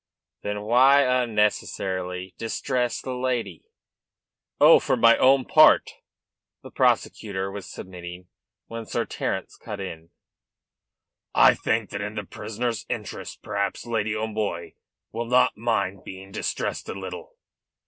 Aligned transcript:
"Then 0.41 0.63
why 0.63 1.01
unnecessarily 1.03 2.33
distress 2.39 3.01
this 3.03 3.11
lady?" 3.13 3.65
"Oh, 4.59 4.79
for 4.79 4.97
my 4.97 5.15
own 5.17 5.45
part, 5.45 5.89
sir" 5.91 5.95
the 6.63 6.71
prosecutor 6.71 7.51
was 7.51 7.67
submitting, 7.67 8.27
when 8.65 8.87
Sir 8.87 9.05
Terence 9.05 9.57
cut 9.57 9.79
in: 9.79 10.09
"I 11.35 11.53
think 11.53 11.91
that 11.91 12.01
in 12.01 12.15
the 12.15 12.23
prisoner's 12.23 12.87
interest 12.89 13.43
perhaps 13.43 13.85
Lady 13.85 14.15
O'Moy 14.15 14.73
will 15.11 15.25
not 15.27 15.55
mind 15.55 16.03
being 16.03 16.31
distressed 16.31 16.89
a 16.89 16.93
little." 16.95 17.37